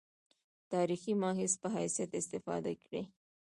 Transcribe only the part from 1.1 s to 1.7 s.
مأخذ په